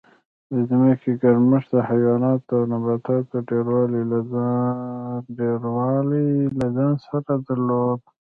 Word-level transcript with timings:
د 0.51 0.53
ځمکې 0.69 1.11
ګرمښت 1.21 1.69
د 1.73 1.75
حیواناتو 1.89 2.51
او 2.57 2.63
نباتاتو 2.71 3.37
ډېروالی 5.39 6.33
له 6.59 6.67
ځان 6.77 6.93
سره 7.05 7.33
درلود 7.47 7.99